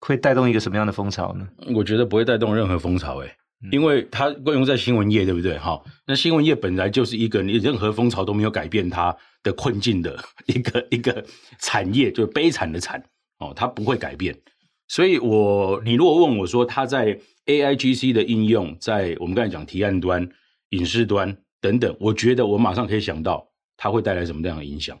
[0.00, 1.46] 会带动一个什么样的风潮呢？
[1.74, 3.34] 我觉得不会带动任何风潮，诶，
[3.72, 5.58] 因为它惯用在新闻业，对不对？
[5.58, 11.24] 哈，那新闻业本来就是一个你任何风潮都没有改变它的困境的 一个一个
[11.60, 13.02] 产业，就悲惨的惨
[13.38, 14.36] 哦，它不会改变。
[14.86, 20.28] 所以我你如果问我说，它在 AIGC 的应用，在我们刚才讲提案端、
[20.70, 24.98] 影视端等等，我觉得我马上可以想到它会带来什么样的影响。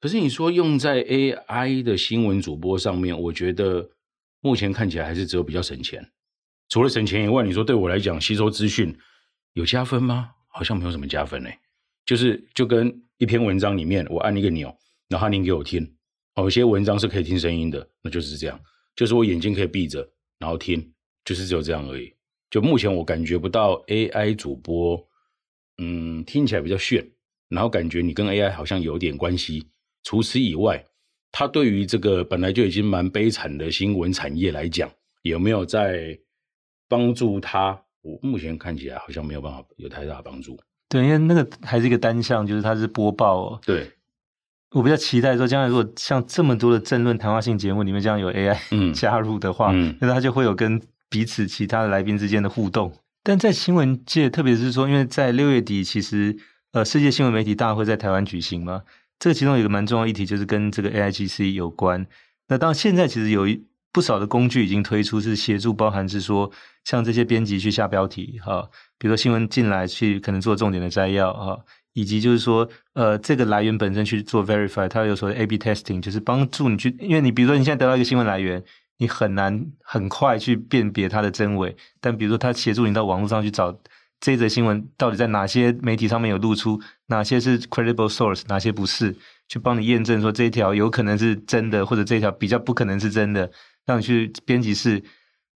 [0.00, 3.88] 可是你说用在 AI 的新闻主播上面，我觉得。
[4.44, 6.04] 目前看起来还是只有比较省钱，
[6.72, 8.96] 除了省钱以外，你说对我来讲吸收资讯
[9.52, 10.30] 有加分吗？
[10.48, 11.58] 好像没有什么加分诶。
[12.06, 14.74] 就是就跟一篇文章里面我按一个钮，
[15.06, 15.86] 然后您给我听。
[16.38, 18.58] 有些文章是可以听声音的，那就是这样，
[18.96, 20.90] 就是我眼睛可以闭着然后听，
[21.26, 22.10] 就是只有这样而已。
[22.48, 25.06] 就目前我感觉不到 AI 主播，
[25.76, 27.06] 嗯，听起来比较炫，
[27.50, 29.68] 然后感觉你跟 AI 好像有点关系。
[30.04, 30.82] 除此以外。
[31.30, 36.18] 他对于这个本来就已经蛮悲惨的新闻产业来讲，有没有在
[36.92, 37.80] 帮助他？
[38.02, 40.60] 我目前看起来好像没有办法有太大的帮助。
[40.90, 43.60] 对，因为那个还是一个单向，就是它是播报哦。
[43.64, 43.90] 对，
[44.72, 50.78] 我比较期待说，将来如果像这么多的政论谈话性节目里面这样有 AI、嗯、加入的话，那、嗯、它就会有跟
[51.08, 52.92] 彼此其他的来宾之间的互动。
[53.22, 56.36] 但在新闻界，特别是说，因为在六月底，其实
[56.72, 58.82] 呃，世界新闻媒体大会在台湾举行嘛。
[59.18, 62.04] 这个其中有一个蛮重要议题，就是跟这个 AIGC 有关。
[62.48, 66.50] 那当现在其实有一不少的工具已经推出，是协助，包含是说
[66.84, 71.58] 像这些编辑去下标题哈，比如说新闻进来去可能做重点的摘要哈，
[71.92, 78.64] 以及就是说呃这个来源本身去做 verify，它有所谓 A/B testing，就是帮助你去，因为你比如说你现在得到一个新闻来源，
[78.96, 83.78] 你很难很快去辨别它的真伪，但比如说它协助你到网络上去找
[84.20, 89.14] 这则新闻到底在哪些媒体上面有露出，哪些是 credible source，哪些不是，
[89.48, 93.50] 去帮你验证说这一条有可能是真的，或者这条比较不可能是真的。
[93.86, 95.02] 让你去编辑室，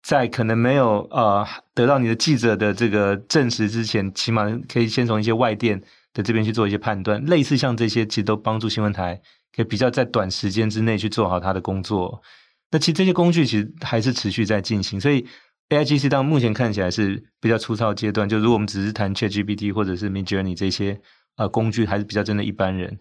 [0.02, 5.80] 在可能没有呃得到你的记者的这个证实之前，起码可以先从一些外电
[6.12, 7.24] 的这边去做一些判断。
[7.26, 9.20] 类似像这些，其实都帮助新闻台
[9.54, 12.22] 可以比较在短时间之内去做好他的工作。
[12.70, 15.24] 那其实这些工具其实还是持续在进行，所以
[15.68, 18.28] AIGC 到目前看起来是比较粗糙阶段。
[18.28, 21.00] 就如果我们只是谈 ChatGPT 或者是 Midjourney 这些
[21.36, 22.98] 呃工具，还是比较针对一般人。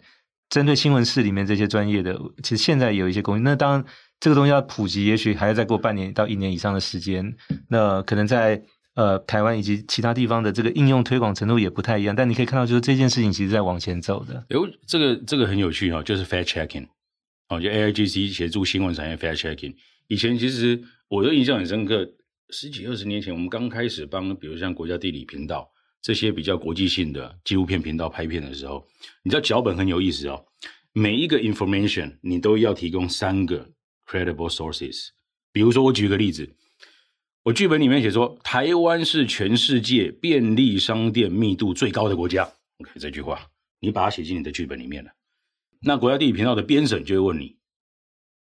[0.49, 3.43] 针对新闻室里面这些专业的，其实现在有一些工具。
[3.43, 3.85] 那当然。
[4.17, 7.35] 这个东西要普及，也许还要再过半年到一年以上的时间。
[7.67, 8.59] 那可能在
[8.95, 12.15] 呃台湾以及其他地方的这个应用推广程度也不太一样。
[12.15, 14.45] 但你可以看到，就是这件事情其实在往前走的。
[14.51, 16.87] 哟，这个这个很有趣、哦，就是 fact checking
[17.49, 19.75] 哦，就 AIGC 协助新闻产业 fact checking。
[20.07, 22.09] 以前其实我的印象很深刻，
[22.51, 25.69] 十几二十年前我们刚开始帮，比如像国家地理频道
[26.05, 28.85] 这些比较国际性的纪录片频道拍片的时候，
[29.23, 30.45] 你知道脚本很有意思哦，
[30.93, 33.71] 每一个 information 你都要提供三个。
[34.05, 35.07] Credible sources，
[35.51, 36.55] 比如说我举个例子，
[37.41, 42.43] 我剧本里面写说台湾是全世界便利商店密度最高的国家。
[42.77, 45.09] OK，这句话你把它写进你的剧本里面了，
[45.81, 47.57] 那国家地理频道的编审就会问你，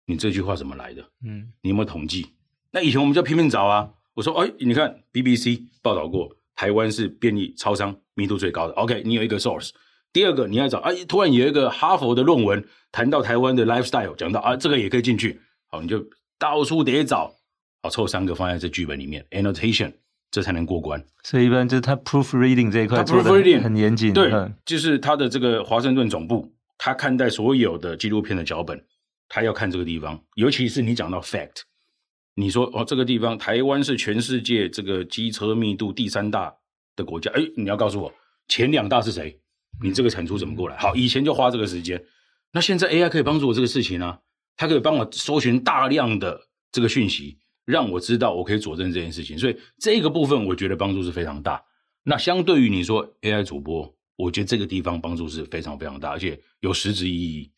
[0.06, 1.10] 你这句话怎么来的？
[1.22, 2.28] 嗯，你有没有统计？
[2.70, 3.92] 那以前我们就拼命找啊。
[4.14, 8.75] 我说，哎，你看 BBC 报道过台湾是便利超商密度最高的。
[8.75, 9.70] OK，你有一个 source。
[10.12, 12.64] 第二个你要找，啊，突然有一个哈佛的论文。
[12.92, 15.98] 谈到台湾的 lifestyle，讲到啊，这个也可以进去，好，你就
[16.38, 17.35] 到处得找，
[17.83, 19.90] 好，凑三个放在这剧本里面，annotation，
[20.31, 21.03] 这才能过关。
[21.25, 24.31] 所以一般就是他 proofreading 这一块，proofreading 很严谨，对，
[24.64, 28.85] 就是他的这个华盛顿总部，他看待所有的纪录片的脚本，
[29.29, 31.62] 他要看这个地方，尤其是你讲到 fact，
[32.35, 36.55] 你说哦，这个地方台湾是全世界这个机车密度第三大
[36.97, 38.12] 的国家，哎，你要告诉我
[38.49, 39.38] 前两大是谁？
[39.83, 40.77] 你这个产出怎么过来？
[40.77, 42.03] 好，以前就花这个时间。
[42.53, 44.18] 那现在 AI 可以帮助我这个事情呢、啊？
[44.57, 46.38] 它可以帮我搜寻大量的
[46.71, 49.38] 这个讯息，让我知道我可以佐证这件事情。
[49.38, 51.62] 所以这个部分我觉得帮助是非常大。
[52.05, 57.51] 那相对于你说 AI 主播，我觉得这个地方帮助是非常非常大，而且有实质意义。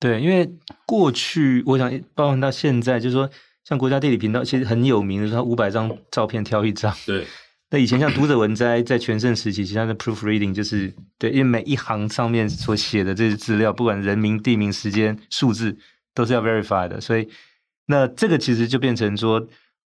[0.00, 0.50] 对，因为
[0.84, 3.30] 过去我想包含到现在，就是说
[3.64, 6.94] 像国家地理频道其实很有名的，它五百张照片挑一张。
[7.06, 7.26] 对。
[7.70, 15.78] 那以前像读者文摘在全盛时期，其实它的 proofreading 就是对，因为每一行上面所写的这些资料，不管人名、地名、时间、数字，
[16.12, 17.00] 都是要 verify 的。
[17.00, 17.26] 所以，
[17.86, 19.48] 那这个其实就变成说，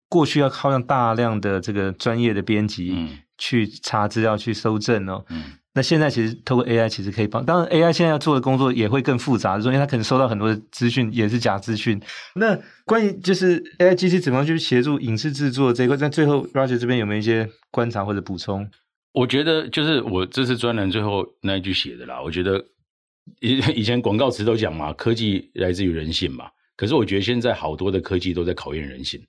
[0.08, 5.24] 过去要靠上大量的这个专业的编辑去查资料、去搜证哦。
[5.28, 12.02] 嗯那现在其实透过 AI 其实可以帮，当然 AI 现在要做的工作也会更复杂，因为它可能收到很多的资讯也是假资讯。
[12.34, 18.68] 那关于就是 AIGC 怎么样去协助影视制作这一块，在最后 Roger 这边有没有一些观察或者补充？
[19.12, 22.20] 我觉得就是我这次专栏最后那一句写的啦。
[22.20, 22.58] 我觉得
[23.40, 26.46] 以以前广告词都讲嘛，科技来自于人性嘛。
[26.76, 29.20] 可是我觉得现在好多的科技都在考验人性，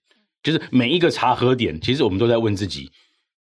[0.41, 2.89] 就是每一个查核点，其实我们都在问自己。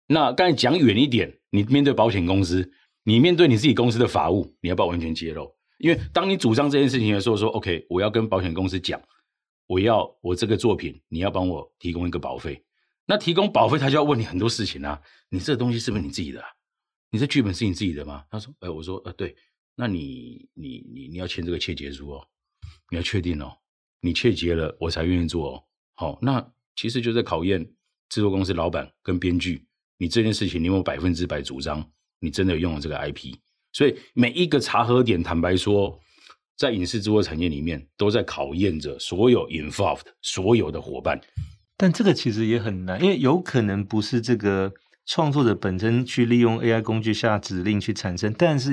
[0.09, 2.69] 那刚才讲远一点，你面对保险公司。
[3.09, 5.55] 你面对你自己公司的法务，你要不要完全揭露？
[5.79, 9.01] 因为当你主张这件事情的时候，说 OK，我要跟保险公司讲，
[9.69, 12.65] 我要我这个作品，你要帮我提供一个保费。
[13.07, 15.01] 那提供保费，他就要问你很多事情啊。
[15.29, 16.43] 你这个东西是不是你自己的？
[17.13, 18.25] 你这剧本是你自己的吗？
[18.29, 19.37] 他说，哎，我说，呃，对。
[19.77, 22.27] 那你你你你要签这个切结书哦，
[22.91, 23.57] 你要确定哦，
[24.01, 25.65] 你切结了，我才愿意做哦。
[25.95, 27.65] 好，那其实就在考验
[28.09, 29.65] 制作公司老板跟编剧，
[29.99, 31.89] 你这件事情你有没有百分之百主张？
[32.21, 33.35] 你真的用了这个 IP，
[33.73, 35.99] 所以每一个查核点，坦白说，
[36.57, 41.21] 在影视制作产业里面，都在考验着所有 involved 所有的伙伴。
[41.77, 44.73] 但这个其实也很难，因为有可能不是这个
[45.05, 48.71] 创作者本身去利用 AI 工具下指令去产生，但是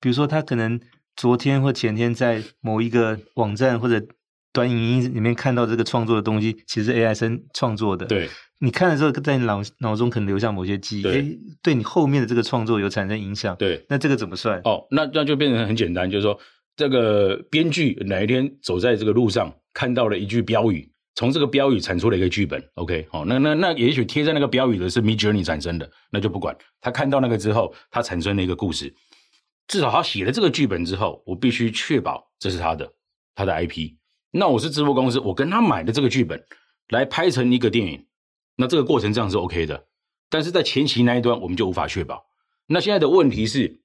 [0.00, 0.80] 比如说他可能
[1.14, 4.06] 昨天或前天在某一个网站或者
[4.52, 8.06] 短影音里面看到这个创作的东西，其实 AI 生创作的。
[8.06, 8.28] 对。
[8.60, 13.54] 你看了之后，在你脑脑中可能留下某些记忆，对，对你后面的这个创作有产生影响。
[13.54, 14.60] 对，那这个怎么算？
[14.64, 16.36] 哦，那那就变成很简单，就是说，
[16.74, 22.60] 这个编剧哪一天走在这个路上，看到了一句标语，从这个标语产出了一个剧本。
[22.74, 26.56] OK，好，哦，那那那也许贴在那个标语的是 Midjourney 产生的，那就不管。
[26.80, 28.92] 他看到那个之后，他产生了一个故事，
[29.68, 32.90] 至少他写了这个剧本之后，我必须确保这是他的，
[33.36, 33.97] 他的 IP。
[34.30, 36.44] 那我是制作公司，我跟他买的这个剧本
[36.88, 38.06] 来拍成一个电影，
[38.56, 39.86] 那这个过程这样是 OK 的。
[40.28, 42.26] 但是在前期那一端，我们就无法确保。
[42.66, 43.80] 那现在的问题是，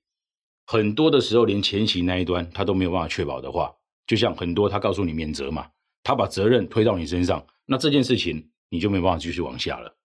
[0.66, 3.74] 很多的时候连前期那一端他都没有办法确保的话，
[4.06, 5.68] 就像很多他告诉你免责嘛，
[6.04, 9.96] 他把责任推到你身上，那这件事情你就没有办法继续往下了。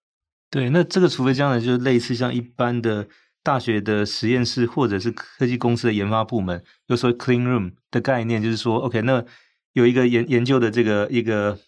[0.51, 3.09] 对，那这个除非将来就是类似像一般的
[3.43, 9.25] 大学的实验室或者是科技公司的研发部门，有所谓 clean room 的概念，就是说，OK，那
[9.73, 11.59] 有一个研研究的这个一个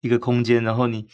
[0.00, 1.06] 一个空间，然后你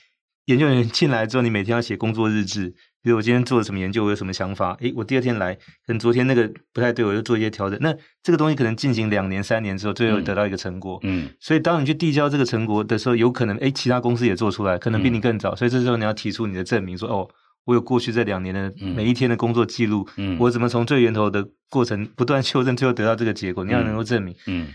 [0.47, 2.75] 研究员进来之后，你每天要写工作日志。
[3.03, 4.77] 比如我今天做了什么研究，我有什么想法？
[4.81, 5.57] 诶，我第二天来，
[5.87, 7.79] 跟昨天那个不太对，我就做一些调整。
[7.81, 10.99] 那这个东西可能进行两年、三年之后，最后得到一个成果。
[11.05, 15.55] 嗯，所以当你去递交这个成果的时候，有可能诶，其他公司也做出来，可能比你更早。
[15.55, 17.29] 嗯、所以这时候你要提出你的证明，说哦，
[17.65, 24.67] 我有过去这两年的每一天的工作记录，嗯，我怎么从最源头的过程不断修正，最后得到这个结果，你要能够证明，嗯。
[24.67, 24.75] 嗯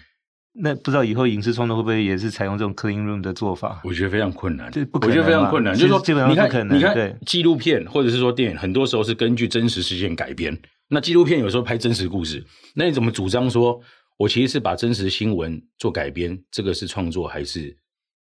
[0.53, 3.81] 那不知道以后影视创作会不会也是采用这种 clean room 的做法？
[3.85, 5.73] 我觉得非常困难，不可能，我觉得非常困难。
[5.73, 6.77] 就是说，基本上不可能。
[6.77, 10.59] 你看，你看纪录片或者是说电影，很多时候是根据真实事件改编。
[10.89, 13.79] 那纪录片有时候拍真实故事，那你怎么主张说，
[14.17, 16.37] 我其实是把真实新闻做改编？
[16.51, 17.77] 这个是创作还是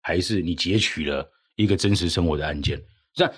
[0.03, 2.79] 还是你截取了一个真实生活的案件？
[3.17, 3.31] 那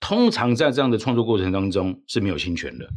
[0.00, 2.88] 通常在这样的创作过程当中是没有侵权的。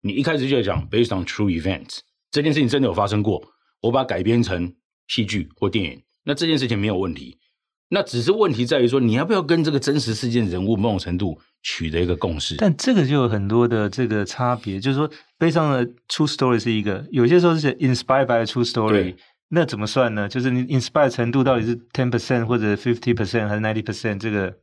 [0.00, 1.98] 你一开始就要讲 based on true events，
[2.30, 3.42] 这件事情真的有发生过，
[3.80, 4.72] 我把它改编成。
[5.12, 7.36] 戏剧或电影，那这件事情没有问题，
[7.90, 12.56] 那只是问题在于说，你要不要跟这个真实事件人物某种程度取得一个共识？
[12.56, 15.06] 但这个就有很多的这个差别，就是说
[15.38, 19.14] ，based on a true story 是一个，有些时候是 inspired by true story，
[19.50, 20.26] 那怎么算呢？
[20.26, 24.18] 就是你 inspired 程度到底是 ten percent 或者 fifty percent 还是 ninety percent？
[24.18, 24.56] 这个，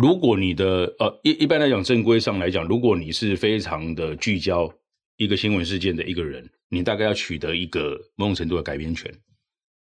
[0.00, 4.72] 如果你的呃一一般来讲正规上来讲，如果你是非常的聚焦
[5.18, 9.12] 一个新闻事件的一个人，你大概要取得一个某种程度的改编权。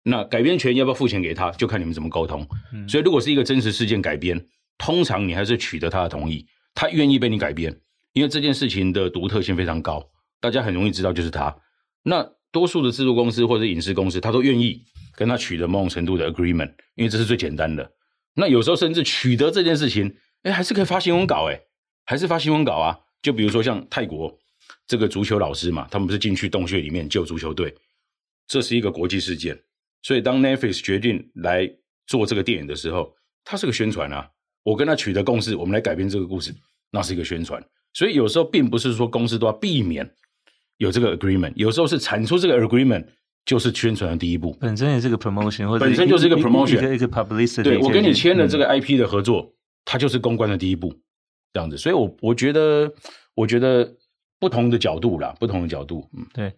[0.08, 2.48] 那改编权要不要付钱给他，就看你们怎么沟通。
[2.72, 4.39] 嗯、所以，如果是一个真实事件改编，
[4.78, 7.76] 通常你还是取得他的同意，他愿意被你改编，
[8.13, 10.08] 因为这件事情的独特性非常高，
[10.39, 11.56] 大家很容易知道就是他。
[12.04, 14.84] 那多数的制作公司或者影视公司，他都愿意
[15.15, 17.91] 跟他取得某种程度的 agreement，因为这是最简单的。
[18.36, 21.60] 那有时候甚至取得这件事情，哎，还是可以发新闻稿，哎，
[22.06, 23.00] 还是发新闻稿啊。
[23.24, 24.38] 就比如说像泰国
[24.86, 27.74] 这个足球老师嘛，他们不是进去洞穴里面救足球队，
[28.48, 29.60] 这是一个国际事件。
[30.06, 31.68] 所以，当 Netflix 决定来
[32.06, 33.12] 做这个电影的时候，
[33.44, 34.30] 它是个宣传啊。
[34.62, 36.54] 我跟他取得共识，我们来改编这个故事，
[36.91, 37.60] 那是一个宣传。
[37.91, 40.08] 所以有时候并不是说公司都要避免
[40.78, 43.04] 有这个 agreement，有时候是产出这个 agreement
[43.46, 44.56] 就是宣传的第一步。
[44.60, 47.63] 本身也是个 promotion，或者本身就是一个 promotion，一个 publicity。
[47.63, 49.54] 对，我跟你签了这个 IP 的合作，嗯、
[49.86, 50.94] 它就是公关的第一步，
[51.52, 51.76] 这样子。
[51.78, 52.94] 所以我我觉得，
[53.34, 53.91] 我觉得
[54.39, 56.54] 不同的角度啦，不同的角度，嗯，对。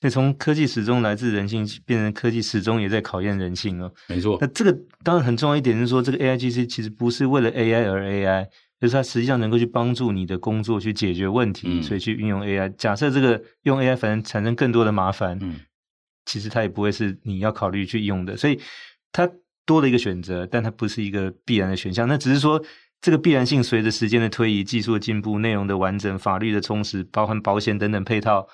[0.00, 3.92] 所以从科技始终来自人性，变成科技始终也在考验人性哦。
[4.06, 4.38] 没错。
[4.40, 8.46] 那这个当然很重要一点是说，这个 AIGC 其实不是为了 AI 而 AI，
[8.80, 12.72] 就是它实际上能够去帮助你的工作去解决问题，嗯、所以去运用 AI。
[12.78, 15.56] 假设这个用 AI 反正产生更多的麻烦，嗯，
[16.26, 18.36] 其实它也不会是你要考虑去用的。
[18.36, 18.60] 所以
[19.10, 19.28] 它
[19.66, 22.06] 多了一个选择，但它不是一个必然的选项。
[22.06, 22.62] 那只是说
[23.00, 28.46] 这个必然性随着时间的推移、技术的进步、内容的完整、法律的充实、包含保险等等配套。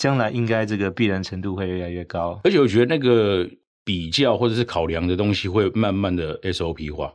[0.00, 3.46] 将来应该这个必然程度会越来越高，而且我觉得那个
[3.84, 7.12] 比较或者是考量的东西会慢慢的 SOP 化。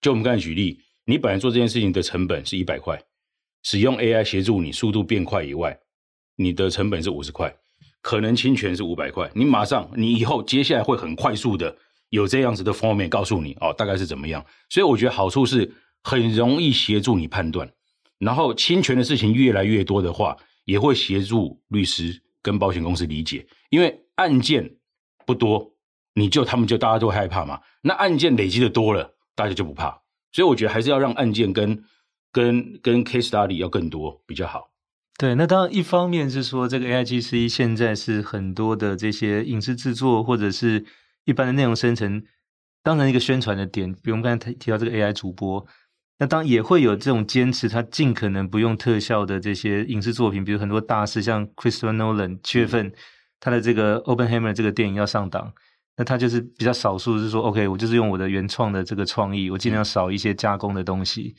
[0.00, 3.00] 就我们刚才举例，你本来做这件事情的成本是一百块，
[3.62, 5.78] 使用 AI 协助你速度变快以外，
[6.34, 7.54] 你的成本是五十块，
[8.02, 9.30] 可能侵权是五百块。
[9.36, 11.76] 你马上，你以后接下来会很快速的
[12.08, 14.44] 有这样子的方面告诉你哦，大概是怎么样。
[14.68, 17.72] 所以我觉得好处是很容易协助你判断，
[18.18, 22.22] 然后侵权的事情越来越多的话，也会协助律师。
[22.44, 24.76] 跟保险公司理解，因为案件
[25.24, 25.72] 不多，
[26.12, 27.58] 你就他们就大家都害怕嘛。
[27.80, 30.02] 那案件累积的多了，大家就不怕。
[30.30, 31.82] 所以我觉得还是要让案件跟
[32.30, 34.70] 跟跟 case study 要更多比较好。
[35.16, 40.84] 对，那当然一方面是说这个 AIGC 现在是很多的这些影视制作或者是
[41.24, 42.22] 一般的内容生成
[42.82, 45.66] 当成一个宣传的点，比如我们刚才提提到这个 AI 主播。
[46.18, 52.92] 那当然也会有这种坚持，他尽可能不用特效的这些影视作品，比如很多大师，像 Christopher Nolan，七月份
[53.40, 55.52] 他的这个 Oppenheimer 这个电影要上档，
[55.96, 61.34] 那他就是比较少数是说，OK，我就是用我的原创的这个创意，我尽量少一些加工的东西。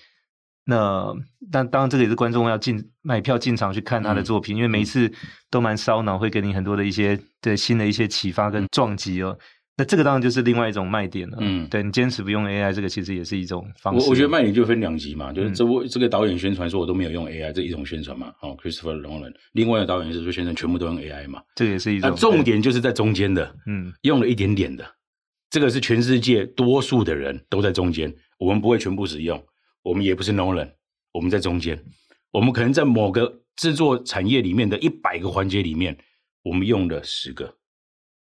[0.65, 1.13] 那
[1.51, 5.09] 但当然这个也是观众要进买票进场去看他的作品，因为每一次
[5.49, 9.37] 都蛮烧脑，会给你很多的一些对新的一些启发跟撞击哦。
[9.77, 11.37] 那这个当然就是另外一种卖点了。
[11.41, 14.05] 嗯，对，你坚持不用 AI，这个其实也是一种方式。
[14.05, 18.33] 我我觉得卖点就分两级嘛，就是这部、嗯、这个导演宣传说我都没有用 AI，这一种宣传嘛。
[18.41, 22.15] 哦，Christopher Nolan，另外的导演是说宣传全部都用 AI 嘛，这也是一种。
[22.15, 24.85] 重点就是在中间的，嗯，用了一点点的，
[25.49, 29.43] 这个是全世界多数的人都在中间，我们不会全部使用，
[29.83, 30.69] 我们也不是 Nolan，
[31.11, 31.77] 我们在中间，
[32.31, 35.97] 我们可能在某个制作产业里面的一百个环节里面，
[36.43, 37.53] 我们用了十个，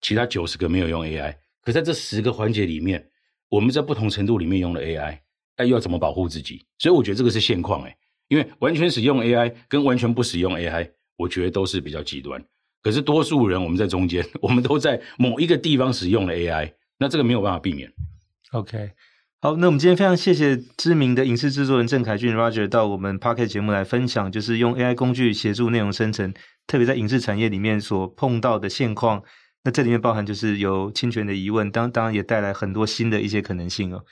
[0.01, 3.09] 其他九十个没有用 AI，可在这十个环节里面，
[3.49, 5.19] 我们在不同程度里面用了 AI，
[5.57, 6.67] 那，又要怎么保护自己？
[6.79, 7.97] 所以我觉得这个是现况哎，
[8.29, 12.45] 因为完全使用 AI 跟完全不使用 AI，我觉得都是比较极端。
[12.83, 16.73] 可是多数人我们在中间， 我们都在某一个地方使用了 AI。
[16.99, 17.93] 那这个没有办法避免。
[18.53, 18.93] OK，
[19.41, 26.33] 好，那我们今天非常谢谢知名的影视制作人郑凯俊 Roger 到我们 Pocket 节目来分享，就是用 AI 工具协助内容生成，
[26.67, 29.23] 特别在影视产业里面所碰到的现况。
[29.67, 34.05] 那这里面包含就是有侵权的疑问，当当然也带来很多新的一些可能性哦。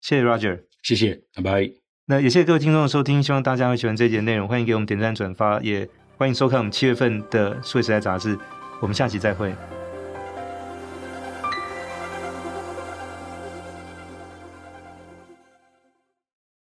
[0.00, 1.72] 谢谢 Roger，谢谢，拜拜。
[2.06, 8.38] 那也谢谢各位听众的收听，希望大家会喜欢这一节内容，欢迎给我们点赞转发，也欢迎收看我们七月份的数位时代杂志。
[8.80, 9.52] 我们下期再会。